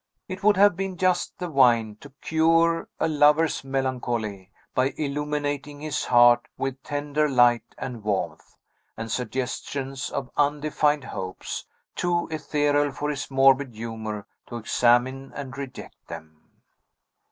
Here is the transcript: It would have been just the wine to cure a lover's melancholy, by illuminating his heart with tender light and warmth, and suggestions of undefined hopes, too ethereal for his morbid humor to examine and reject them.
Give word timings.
It 0.27 0.41
would 0.43 0.57
have 0.57 0.75
been 0.75 0.97
just 0.97 1.37
the 1.37 1.47
wine 1.51 1.95
to 2.01 2.09
cure 2.23 2.89
a 2.99 3.07
lover's 3.07 3.63
melancholy, 3.63 4.49
by 4.73 4.95
illuminating 4.97 5.79
his 5.79 6.05
heart 6.05 6.47
with 6.57 6.81
tender 6.81 7.29
light 7.29 7.75
and 7.77 8.03
warmth, 8.03 8.55
and 8.97 9.11
suggestions 9.11 10.09
of 10.09 10.31
undefined 10.35 11.03
hopes, 11.03 11.67
too 11.95 12.27
ethereal 12.31 12.91
for 12.91 13.11
his 13.11 13.29
morbid 13.29 13.75
humor 13.75 14.25
to 14.47 14.57
examine 14.57 15.33
and 15.35 15.55
reject 15.55 16.07
them. 16.07 16.41